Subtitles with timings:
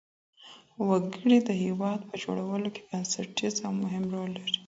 [0.87, 4.55] وګړي د هېواد په جوړولو کي بنسټيز او مهم رول لري.